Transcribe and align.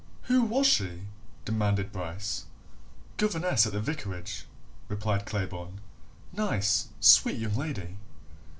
"Who 0.23 0.41
was 0.41 0.65
she?" 0.65 1.03
demanded 1.45 1.91
Bryce. 1.91 2.45
"Governess 3.17 3.67
at 3.67 3.73
the 3.73 3.79
vicarage," 3.79 4.47
replied 4.87 5.27
Claybourne. 5.27 5.79
"Nice, 6.33 6.87
sweet 6.99 7.37
young 7.37 7.53
lady." 7.55 7.97